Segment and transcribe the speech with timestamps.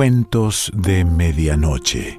[0.00, 2.18] Cuentos de Medianoche.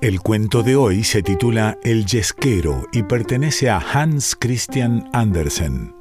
[0.00, 5.99] El cuento de hoy se titula El Yesquero y pertenece a Hans Christian Andersen.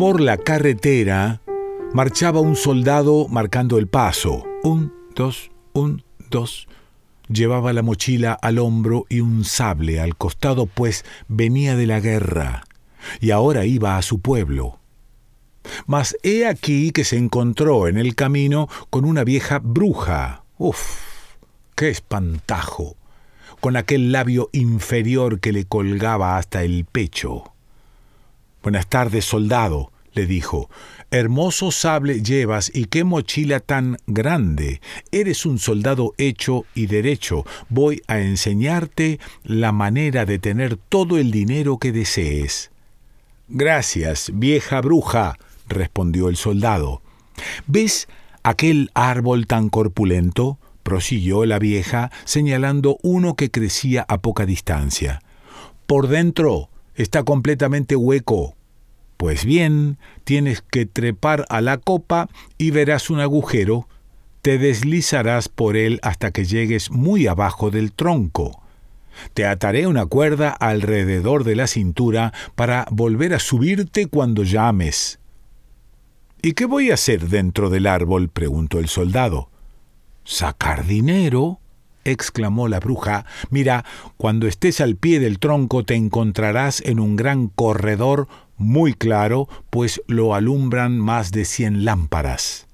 [0.00, 1.42] Por la carretera
[1.92, 4.46] marchaba un soldado marcando el paso.
[4.62, 6.68] Un, dos, un, dos.
[7.28, 12.64] Llevaba la mochila al hombro y un sable al costado, pues venía de la guerra
[13.20, 14.78] y ahora iba a su pueblo.
[15.84, 20.44] Mas he aquí que se encontró en el camino con una vieja bruja.
[20.56, 20.80] ¡Uf!
[21.74, 22.96] ¡Qué espantajo!
[23.60, 27.52] con aquel labio inferior que le colgaba hasta el pecho.
[28.62, 30.68] Buenas tardes, soldado, le dijo.
[31.10, 34.82] Hermoso sable llevas y qué mochila tan grande.
[35.10, 37.46] Eres un soldado hecho y derecho.
[37.70, 42.70] Voy a enseñarte la manera de tener todo el dinero que desees.
[43.48, 47.00] Gracias, vieja bruja, respondió el soldado.
[47.66, 48.08] ¿Ves
[48.42, 50.58] aquel árbol tan corpulento?
[50.82, 55.22] prosiguió la vieja, señalando uno que crecía a poca distancia.
[55.86, 58.56] Por dentro está completamente hueco.
[59.16, 63.86] Pues bien, tienes que trepar a la copa y verás un agujero.
[64.42, 68.62] Te deslizarás por él hasta que llegues muy abajo del tronco.
[69.34, 75.18] Te ataré una cuerda alrededor de la cintura para volver a subirte cuando llames.
[76.42, 78.30] ¿Y qué voy a hacer dentro del árbol?
[78.30, 79.50] preguntó el soldado.
[80.24, 81.59] ¿Sacar dinero?
[82.04, 83.24] Exclamó la bruja.
[83.50, 83.84] Mira,
[84.16, 90.02] cuando estés al pie del tronco te encontrarás en un gran corredor muy claro, pues
[90.06, 92.66] lo alumbran más de cien lámparas.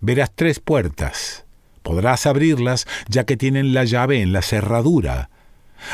[0.00, 1.44] Verás tres puertas.
[1.82, 5.30] Podrás abrirlas ya que tienen la llave en la cerradura.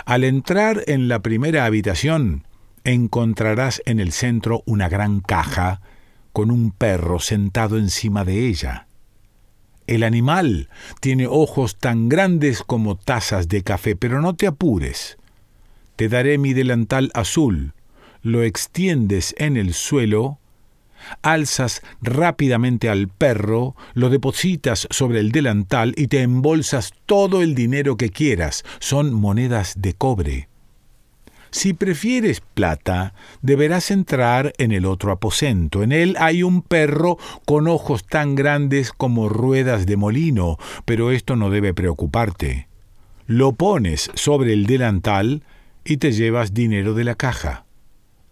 [0.05, 2.47] Al entrar en la primera habitación,
[2.85, 5.81] encontrarás en el centro una gran caja
[6.33, 8.88] con un perro sentado encima de ella.
[9.89, 10.69] El animal
[11.01, 15.17] tiene ojos tan grandes como tazas de café, pero no te apures.
[15.97, 17.73] Te daré mi delantal azul,
[18.23, 20.39] lo extiendes en el suelo,
[21.23, 27.97] alzas rápidamente al perro, lo depositas sobre el delantal y te embolsas todo el dinero
[27.97, 28.65] que quieras.
[28.81, 30.48] Son monedas de cobre.
[31.51, 35.83] Si prefieres plata, deberás entrar en el otro aposento.
[35.83, 41.37] En él hay un perro con ojos tan grandes como ruedas de molino, pero esto
[41.37, 42.69] no debe preocuparte.
[43.27, 45.43] Lo pones sobre el delantal
[45.85, 47.65] y te llevas dinero de la caja.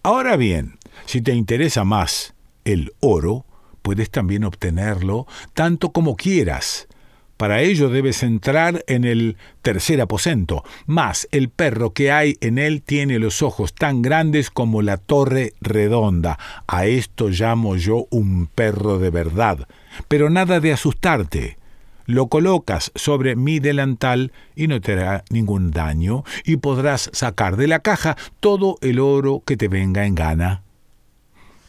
[0.03, 2.35] Ahora bien, si te interesa más
[2.65, 3.47] el oro,
[3.83, 6.89] puedes también obtenerlo tanto como quieras.
[7.37, 12.83] Para ello debes entrar en el tercer aposento, mas el perro que hay en él
[12.83, 16.39] tiene los ojos tan grandes como la torre redonda.
[16.67, 19.69] A esto llamo yo un perro de verdad.
[20.09, 21.59] Pero nada de asustarte.
[22.07, 27.67] Lo colocas sobre mi delantal y no te hará ningún daño, y podrás sacar de
[27.67, 30.63] la caja todo el oro que te venga en gana.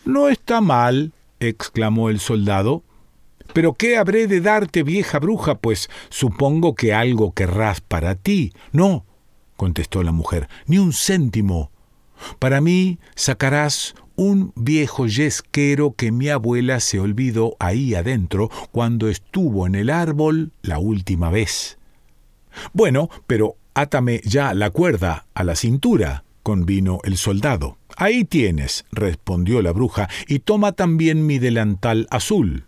[0.06, 2.84] No está mal, exclamó el soldado.
[3.54, 5.56] Pero ¿qué habré de darte, vieja bruja?
[5.56, 8.54] Pues supongo que algo querrás para ti.
[8.72, 9.06] No,
[9.56, 11.72] contestó la mujer, ni un céntimo.
[12.40, 19.68] Para mí sacarás un viejo yesquero que mi abuela se olvidó ahí adentro cuando estuvo
[19.68, 21.78] en el árbol la última vez.
[22.74, 27.78] Bueno, pero átame ya la cuerda a la cintura, convino el soldado.
[27.96, 32.67] Ahí tienes, respondió la bruja, y toma también mi delantal azul.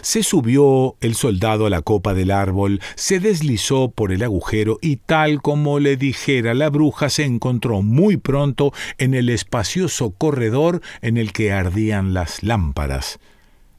[0.00, 4.96] Se subió el soldado a la copa del árbol, se deslizó por el agujero y
[4.96, 11.16] tal como le dijera la bruja se encontró muy pronto en el espacioso corredor en
[11.16, 13.18] el que ardían las lámparas.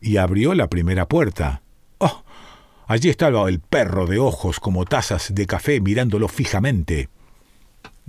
[0.01, 1.62] Y abrió la primera puerta.
[1.98, 2.24] ¡Oh!
[2.88, 7.10] Allí estaba el perro de ojos como tazas de café mirándolo fijamente.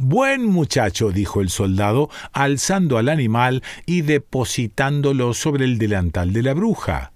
[0.02, 6.54] Buen muchacho, dijo el soldado, alzando al animal y depositándolo sobre el delantal de la
[6.54, 7.12] bruja.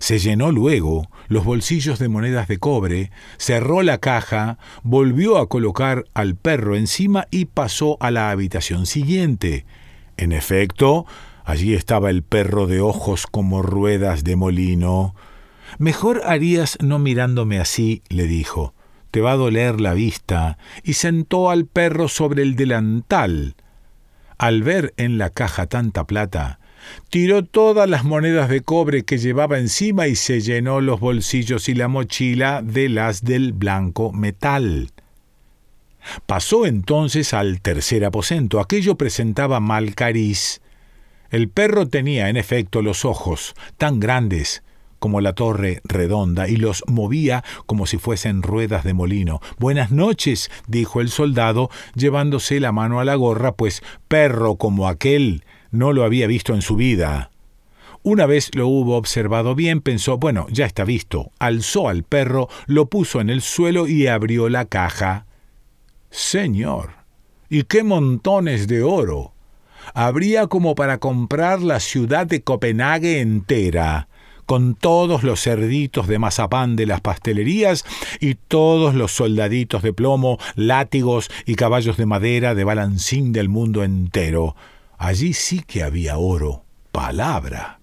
[0.00, 6.06] Se llenó luego los bolsillos de monedas de cobre, cerró la caja, volvió a colocar
[6.14, 9.66] al perro encima y pasó a la habitación siguiente.
[10.16, 11.04] En efecto,
[11.44, 15.14] allí estaba el perro de ojos como ruedas de molino.
[15.78, 18.74] Mejor harías no mirándome así, le dijo.
[19.10, 23.56] te va a doler la vista, y sentó al perro sobre el delantal.
[24.38, 26.59] Al ver en la caja tanta plata,
[27.08, 31.74] tiró todas las monedas de cobre que llevaba encima y se llenó los bolsillos y
[31.74, 34.90] la mochila de las del blanco metal.
[36.26, 38.60] Pasó entonces al tercer aposento.
[38.60, 40.60] Aquello presentaba mal cariz.
[41.30, 44.62] El perro tenía, en efecto, los ojos tan grandes
[44.98, 49.40] como la torre redonda y los movía como si fuesen ruedas de molino.
[49.58, 55.42] Buenas noches, dijo el soldado, llevándose la mano a la gorra, pues perro como aquel
[55.70, 57.30] no lo había visto en su vida.
[58.02, 61.32] Una vez lo hubo observado bien, pensó, bueno, ya está visto.
[61.38, 65.26] Alzó al perro, lo puso en el suelo y abrió la caja.
[66.10, 66.92] Señor,
[67.50, 69.34] ¿y qué montones de oro?
[69.92, 74.08] Habría como para comprar la ciudad de Copenhague entera,
[74.46, 77.84] con todos los cerditos de mazapán de las pastelerías
[78.18, 83.84] y todos los soldaditos de plomo, látigos y caballos de madera de balancín del mundo
[83.84, 84.56] entero.
[85.00, 87.80] Allí sí que había oro, palabra.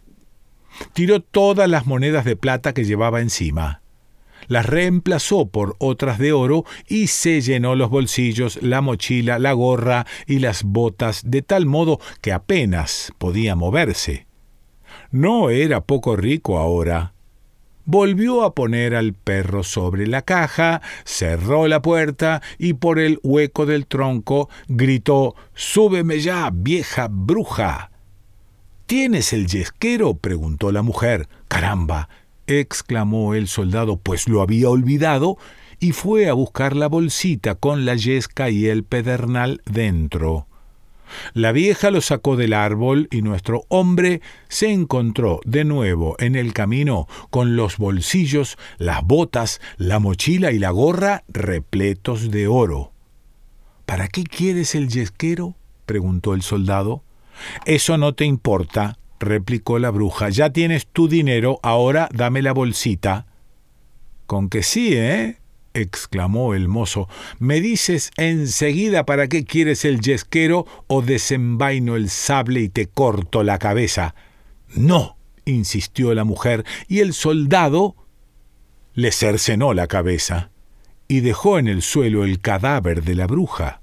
[0.93, 3.81] Tiró todas las monedas de plata que llevaba encima
[4.47, 10.05] las reemplazó por otras de oro y se llenó los bolsillos, la mochila, la gorra
[10.25, 14.27] y las botas de tal modo que apenas podía moverse.
[15.11, 17.13] No era poco rico ahora.
[17.89, 23.65] Volvió a poner al perro sobre la caja, cerró la puerta y por el hueco
[23.65, 27.91] del tronco gritó Súbeme ya, vieja bruja.
[28.87, 30.15] ¿Tienes el yesquero?
[30.15, 31.29] preguntó la mujer.
[31.47, 32.09] Caramba,
[32.45, 35.37] exclamó el soldado, pues lo había olvidado,
[35.79, 40.45] y fue a buscar la bolsita con la yesca y el pedernal dentro.
[41.33, 46.53] La vieja lo sacó del árbol y nuestro hombre se encontró de nuevo en el
[46.53, 52.91] camino con los bolsillos, las botas, la mochila y la gorra repletos de oro.
[53.85, 55.55] ¿Para qué quieres el yesquero?
[55.85, 57.03] preguntó el soldado.
[57.65, 63.25] Eso no te importa, replicó la bruja, ya tienes tu dinero, ahora dame la bolsita.
[64.25, 65.36] Con que sí, ¿eh?
[65.81, 67.07] Exclamó el mozo.
[67.39, 73.43] ¿Me dices enseguida para qué quieres el yesquero o desenvaino el sable y te corto
[73.43, 74.15] la cabeza?
[74.75, 77.95] No, insistió la mujer, y el soldado
[78.93, 80.51] le cercenó la cabeza
[81.07, 83.81] y dejó en el suelo el cadáver de la bruja.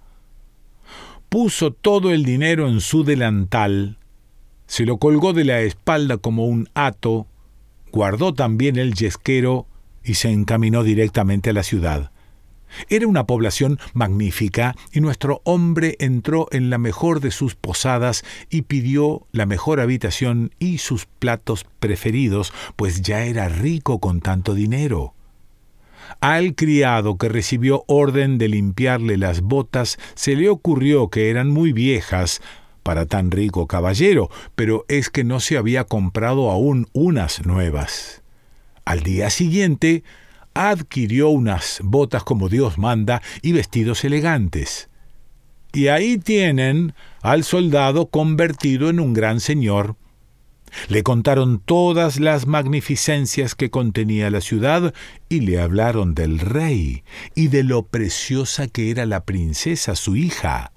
[1.28, 3.98] Puso todo el dinero en su delantal,
[4.66, 7.26] se lo colgó de la espalda como un hato,
[7.92, 9.66] guardó también el yesquero
[10.04, 12.10] y se encaminó directamente a la ciudad.
[12.88, 18.62] Era una población magnífica y nuestro hombre entró en la mejor de sus posadas y
[18.62, 25.14] pidió la mejor habitación y sus platos preferidos, pues ya era rico con tanto dinero.
[26.20, 31.72] Al criado que recibió orden de limpiarle las botas se le ocurrió que eran muy
[31.72, 32.40] viejas,
[32.82, 38.23] para tan rico caballero, pero es que no se había comprado aún unas nuevas.
[38.84, 40.04] Al día siguiente,
[40.54, 44.88] adquirió unas botas como Dios manda y vestidos elegantes.
[45.72, 49.96] Y ahí tienen al soldado convertido en un gran señor.
[50.88, 54.94] Le contaron todas las magnificencias que contenía la ciudad
[55.28, 57.04] y le hablaron del rey
[57.34, 60.72] y de lo preciosa que era la princesa su hija.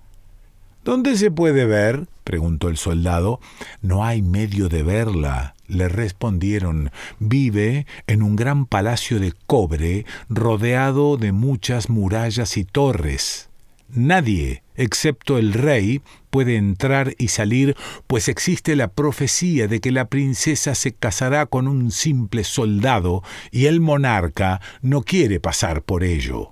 [0.83, 2.07] ¿Dónde se puede ver?
[2.23, 3.39] preguntó el soldado.
[3.81, 6.91] No hay medio de verla, le respondieron.
[7.19, 13.49] Vive en un gran palacio de cobre rodeado de muchas murallas y torres.
[13.89, 20.09] Nadie, excepto el rey, puede entrar y salir, pues existe la profecía de que la
[20.09, 26.51] princesa se casará con un simple soldado y el monarca no quiere pasar por ello.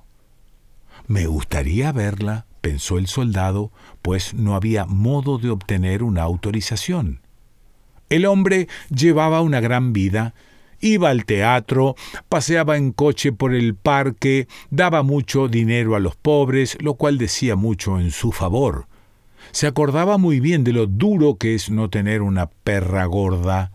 [1.07, 7.24] Me gustaría verla, pensó el soldado, pues no había modo de obtener una autorización.
[8.09, 10.33] El hombre llevaba una gran vida,
[10.79, 11.95] iba al teatro,
[12.29, 17.55] paseaba en coche por el parque, daba mucho dinero a los pobres, lo cual decía
[17.55, 18.87] mucho en su favor.
[19.51, 23.71] Se acordaba muy bien de lo duro que es no tener una perra gorda,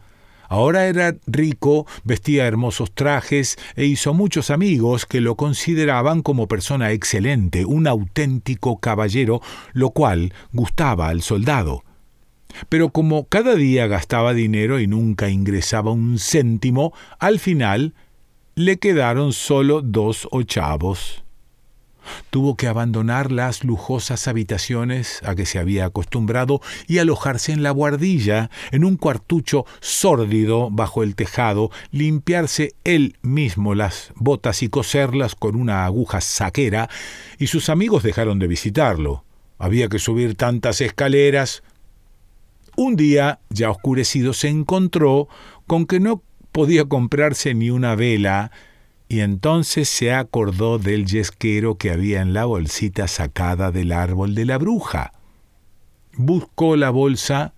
[0.50, 6.90] Ahora era rico, vestía hermosos trajes e hizo muchos amigos que lo consideraban como persona
[6.90, 9.40] excelente, un auténtico caballero,
[9.74, 11.84] lo cual gustaba al soldado.
[12.68, 17.94] Pero como cada día gastaba dinero y nunca ingresaba un céntimo, al final
[18.54, 21.24] le quedaron solo dos ochavos.
[22.30, 27.70] Tuvo que abandonar las lujosas habitaciones a que se había acostumbrado y alojarse en la
[27.70, 35.34] guardilla, en un cuartucho sórdido bajo el tejado, limpiarse él mismo las botas y coserlas
[35.34, 36.88] con una aguja saquera,
[37.38, 39.24] y sus amigos dejaron de visitarlo.
[39.58, 41.62] Había que subir tantas escaleras.
[42.76, 45.28] Un día, ya oscurecido, se encontró
[45.66, 46.22] con que no
[46.52, 48.50] podía comprarse ni una vela,
[49.08, 54.44] y entonces se acordó del yesquero que había en la bolsita sacada del árbol de
[54.44, 55.12] la bruja.
[56.16, 57.54] Buscó la bolsa,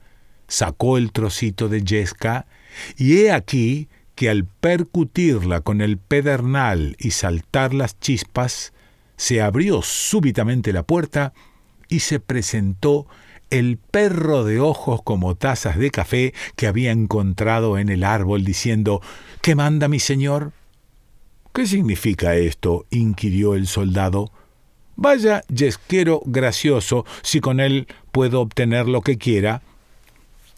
[0.49, 2.47] sacó el trocito de yesca,
[2.97, 8.73] y he aquí que al percutirla con el pedernal y saltar las chispas,
[9.17, 11.33] se abrió súbitamente la puerta
[11.89, 13.07] y se presentó
[13.53, 19.03] el perro de ojos como tazas de café que había encontrado en el árbol, diciendo
[19.43, 20.53] ¿Qué manda mi señor?
[21.53, 22.87] ¿Qué significa esto?
[22.89, 24.33] inquirió el soldado.
[24.97, 29.61] Vaya yesquero gracioso, si con él puedo obtener lo que quiera.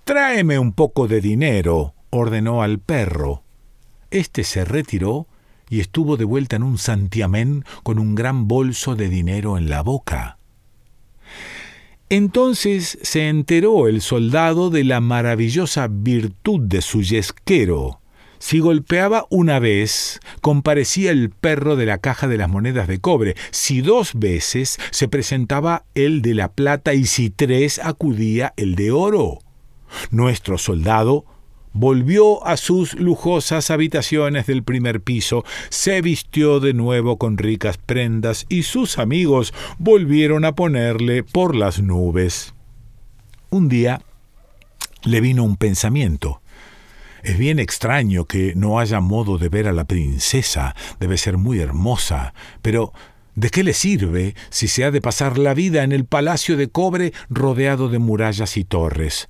[0.04, 3.42] Tráeme un poco de dinero, ordenó al perro.
[4.12, 5.26] Este se retiró
[5.68, 9.82] y estuvo de vuelta en un santiamén con un gran bolso de dinero en la
[9.82, 10.38] boca.
[12.08, 18.00] Entonces se enteró el soldado de la maravillosa virtud de su yesquero,
[18.44, 23.36] si golpeaba una vez, comparecía el perro de la caja de las monedas de cobre.
[23.52, 28.90] Si dos veces, se presentaba el de la plata y si tres acudía el de
[28.90, 29.38] oro.
[30.10, 31.24] Nuestro soldado
[31.74, 38.46] volvió a sus lujosas habitaciones del primer piso, se vistió de nuevo con ricas prendas
[38.48, 42.54] y sus amigos volvieron a ponerle por las nubes.
[43.50, 44.00] Un día
[45.02, 46.40] le vino un pensamiento.
[47.22, 50.76] Es bien extraño que no haya modo de ver a la princesa.
[51.00, 52.34] Debe ser muy hermosa.
[52.60, 52.92] Pero
[53.34, 56.68] ¿de qué le sirve si se ha de pasar la vida en el palacio de
[56.68, 59.28] cobre rodeado de murallas y torres?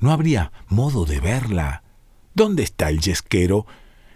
[0.00, 1.83] ¿No habría modo de verla?
[2.34, 3.64] ¿Dónde está el yesquero?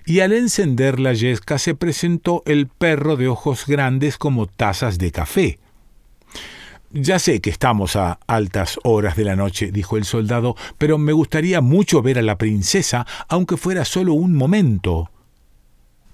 [0.05, 5.13] Y al encender la yesca se presentó el perro de ojos grandes como tazas de
[5.13, 5.59] café.
[6.91, 11.13] Ya sé que estamos a altas horas de la noche, dijo el soldado, pero me
[11.13, 15.11] gustaría mucho ver a la princesa, aunque fuera solo un momento.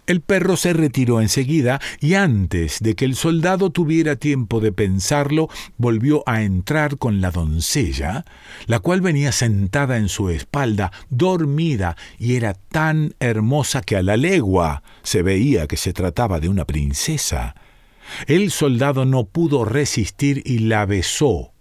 [0.06, 5.48] El perro se retiró enseguida y antes de que el soldado tuviera tiempo de pensarlo,
[5.78, 8.26] volvió a entrar con la doncella,
[8.66, 14.18] la cual venía sentada en su espalda, dormida, y era tan hermosa que a la
[14.18, 17.54] legua se veía que se trataba de una princesa.
[18.26, 21.52] El soldado no pudo resistir y la besó.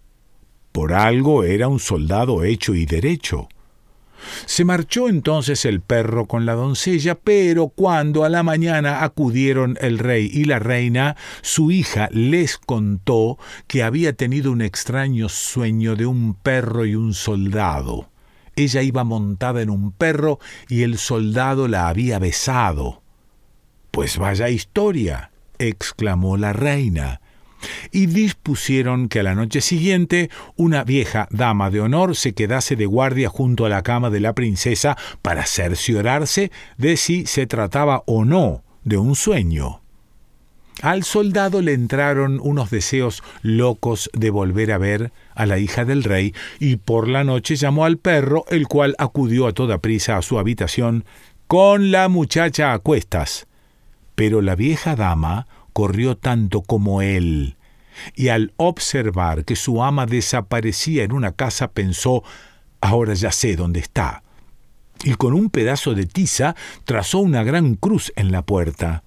[0.73, 3.47] Por algo era un soldado hecho y derecho.
[4.45, 9.99] Se marchó entonces el perro con la doncella, pero cuando a la mañana acudieron el
[9.99, 13.37] rey y la reina, su hija les contó
[13.67, 18.09] que había tenido un extraño sueño de un perro y un soldado.
[18.55, 20.39] Ella iba montada en un perro
[20.69, 23.01] y el soldado la había besado.
[23.91, 27.21] Pues vaya historia exclamó la reina.
[27.91, 32.85] Y dispusieron que a la noche siguiente una vieja dama de honor se quedase de
[32.85, 38.25] guardia junto a la cama de la princesa para cerciorarse de si se trataba o
[38.25, 39.83] no de un sueño.
[40.81, 46.03] Al soldado le entraron unos deseos locos de volver a ver a la hija del
[46.03, 50.21] rey, y por la noche llamó al perro, el cual acudió a toda prisa a
[50.21, 51.05] su habitación
[51.47, 53.47] con la muchacha a cuestas.
[54.15, 57.57] Pero la vieja dama corrió tanto como él,
[58.15, 62.23] y al observar que su ama desaparecía en una casa pensó
[62.81, 64.23] ahora ya sé dónde está.
[65.03, 69.03] Y con un pedazo de tiza trazó una gran cruz en la puerta.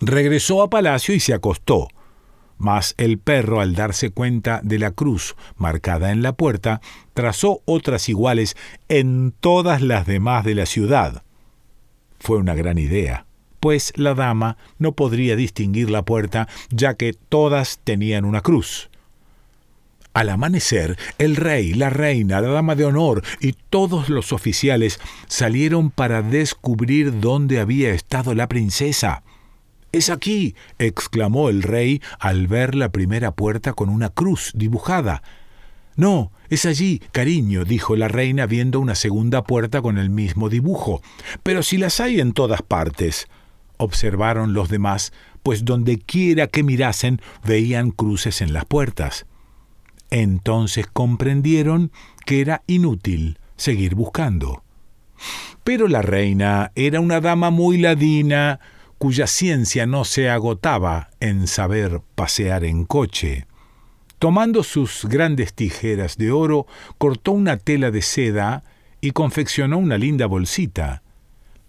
[0.00, 1.88] Regresó a palacio y se acostó.
[2.56, 6.80] Mas el perro, al darse cuenta de la cruz marcada en la puerta,
[7.14, 8.56] trazó otras iguales
[8.88, 11.22] en todas las demás de la ciudad.
[12.18, 13.27] Fue una gran idea
[13.60, 18.90] pues la dama no podría distinguir la puerta, ya que todas tenían una cruz.
[20.14, 24.98] Al amanecer, el rey, la reina, la dama de honor y todos los oficiales
[25.28, 29.22] salieron para descubrir dónde había estado la princesa.
[29.92, 35.22] Es aquí, exclamó el rey al ver la primera puerta con una cruz dibujada.
[35.94, 41.00] No, es allí, cariño, dijo la reina viendo una segunda puerta con el mismo dibujo.
[41.42, 43.28] Pero si las hay en todas partes
[43.78, 49.26] observaron los demás, pues donde quiera que mirasen veían cruces en las puertas.
[50.10, 51.90] Entonces comprendieron
[52.26, 54.62] que era inútil seguir buscando.
[55.64, 58.60] Pero la reina era una dama muy ladina,
[58.98, 63.46] cuya ciencia no se agotaba en saber pasear en coche.
[64.18, 66.66] Tomando sus grandes tijeras de oro,
[66.98, 68.64] cortó una tela de seda
[69.00, 71.02] y confeccionó una linda bolsita.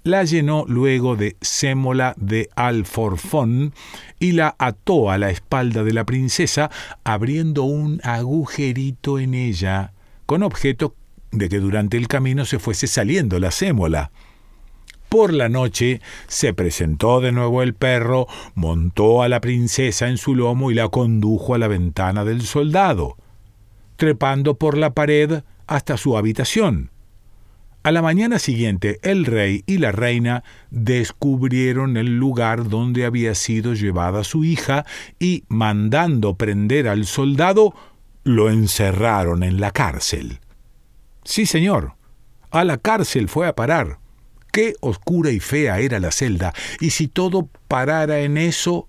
[0.09, 3.75] La llenó luego de sémola de alforfón
[4.17, 6.71] y la ató a la espalda de la princesa,
[7.03, 9.93] abriendo un agujerito en ella,
[10.25, 10.95] con objeto
[11.29, 14.09] de que durante el camino se fuese saliendo la sémola.
[15.09, 18.25] Por la noche se presentó de nuevo el perro,
[18.55, 23.15] montó a la princesa en su lomo y la condujo a la ventana del soldado,
[23.95, 26.89] trepando por la pared hasta su habitación.
[27.81, 33.73] A la mañana siguiente el rey y la reina descubrieron el lugar donde había sido
[33.73, 34.85] llevada su hija
[35.17, 37.73] y, mandando prender al soldado,
[38.23, 40.39] lo encerraron en la cárcel.
[41.23, 41.93] Sí, señor,
[42.51, 43.99] a la cárcel fue a parar
[44.51, 48.87] Qué oscura y fea era la celda, y si todo parara en eso,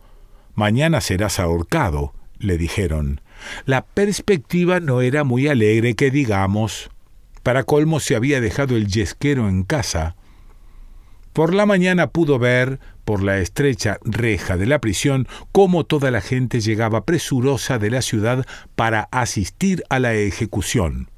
[0.55, 3.21] mañana serás ahorcado, le dijeron.
[3.67, 6.91] La perspectiva no era muy alegre que digamos.
[7.43, 10.17] Para colmo se había dejado el yesquero en casa.
[11.33, 16.21] Por la mañana pudo ver, por la estrecha reja de la prisión, cómo toda la
[16.21, 21.09] gente llegaba presurosa de la ciudad para asistir a la ejecución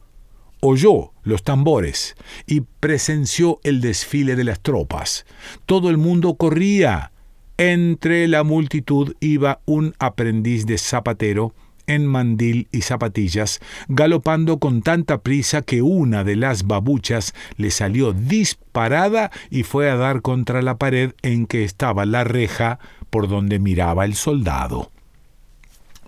[0.64, 2.14] oyó los tambores
[2.46, 5.26] y presenció el desfile de las tropas.
[5.66, 7.10] Todo el mundo corría.
[7.58, 11.54] Entre la multitud iba un aprendiz de zapatero
[11.86, 18.12] en mandil y zapatillas, galopando con tanta prisa que una de las babuchas le salió
[18.12, 22.78] disparada y fue a dar contra la pared en que estaba la reja
[23.10, 24.90] por donde miraba el soldado.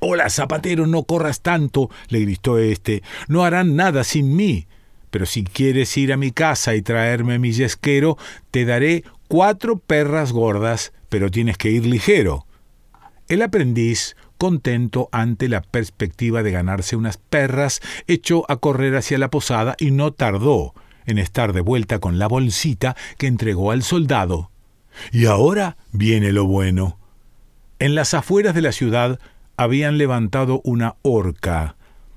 [0.01, 3.03] Hola, zapatero, no corras tanto, le gritó éste.
[3.27, 4.67] No harán nada sin mí.
[5.11, 8.19] Pero si quieres ir a mi casa y traerme mi yesquero,
[8.51, 12.47] te daré cuatro perras gordas, pero tienes que ir ligero.
[13.29, 19.31] El aprendiz, contento ante la perspectiva de ganarse unas perras, echó a correr hacia la
[19.31, 20.75] posada y no tardó
[21.07, 24.51] en estar de vuelta con la bolsita que entregó al soldado.
[25.13, 26.99] Y ahora viene lo bueno.
[27.79, 29.19] En las afueras de la ciudad
[29.57, 31.77] habían levantado una horca,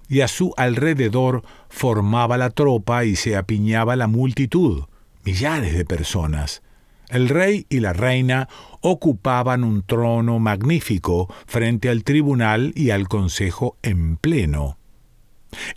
[0.10, 4.84] y a su alrededor formaba la tropa y se apiñaba la multitud,
[5.24, 6.62] millares de personas.
[7.10, 8.50] El rey y la reina
[8.82, 14.78] ocupaban un trono magnífico frente al tribunal y al consejo en pleno.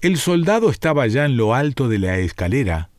[0.00, 2.90] El soldado estaba ya en lo alto de la escalera,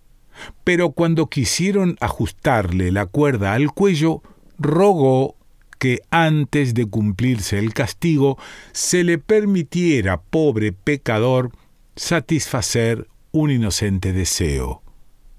[0.63, 4.21] pero cuando quisieron ajustarle la cuerda al cuello,
[4.57, 5.35] rogó
[5.77, 8.37] que antes de cumplirse el castigo
[8.71, 11.51] se le permitiera, pobre pecador,
[11.95, 14.83] satisfacer un inocente deseo,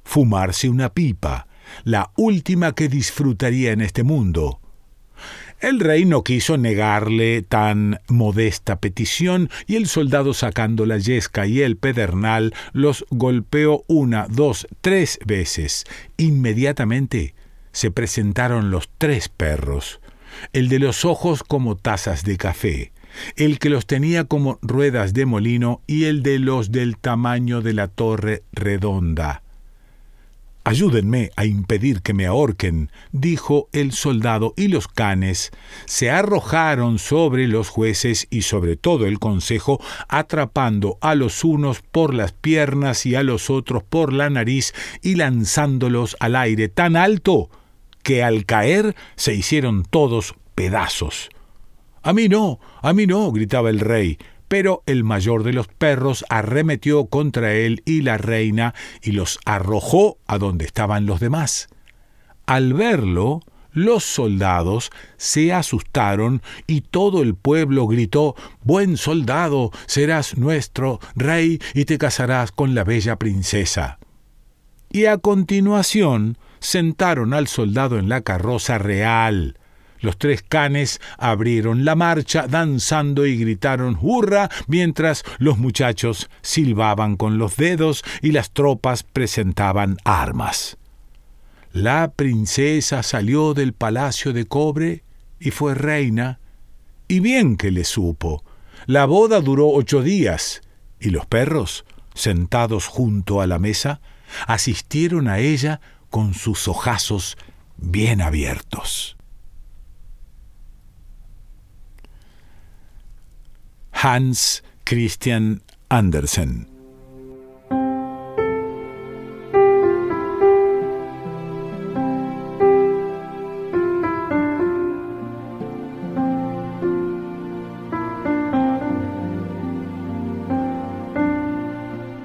[0.05, 1.47] fumarse una pipa,
[1.85, 4.61] la última que disfrutaría en este mundo.
[5.61, 11.63] El rey no quiso negarle tan modesta petición y el soldado sacando la yesca y
[11.63, 15.85] el pedernal los golpeó una, dos, tres veces.
[16.17, 17.35] Inmediatamente
[17.71, 20.01] se presentaron los tres perros
[20.53, 22.93] el de los ojos como tazas de café,
[23.37, 27.75] el que los tenía como ruedas de molino y el de los del tamaño de
[27.75, 29.43] la torre redonda.
[30.65, 35.51] Ayúdenme a impedir que me ahorquen, dijo el soldado, y los canes
[35.87, 42.15] se arrojaron sobre los jueces y sobre todo el consejo, atrapando a los unos por
[42.15, 44.73] las piernas y a los otros por la nariz
[45.03, 47.51] y lanzándolos al aire tan alto
[48.05, 51.31] que al caer se hicieron todos pedazos.
[52.03, 54.19] A mí no, a mí no, gritaba el rey,
[54.53, 60.19] pero el mayor de los perros arremetió contra él y la reina y los arrojó
[60.27, 61.69] a donde estaban los demás.
[62.45, 71.01] Al verlo, los soldados se asustaron y todo el pueblo gritó Buen soldado, serás nuestro
[71.17, 73.99] rey y te casarás con la bella princesa.
[74.91, 79.57] Y a continuación sentaron al soldado en la carroza real.
[80.03, 87.39] Los tres canes abrieron la marcha, danzando y gritaron hurra, mientras los muchachos silbaban con
[87.39, 90.77] los dedos y las tropas presentaban armas.
[91.73, 95.05] La princesa salió del palacio de cobre
[95.39, 96.41] y fue reina,
[97.07, 98.45] y bien que le supo.
[98.87, 100.63] La boda duró ocho días,
[100.99, 104.01] y los perros, sentados junto a la mesa,
[104.49, 107.39] asistieron a ella con sus ojazos
[107.77, 109.17] bien abiertos.
[114.05, 116.67] Hans Christian Andersen.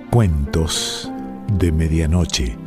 [0.10, 1.12] Cuentos
[1.60, 2.67] de Medianoche.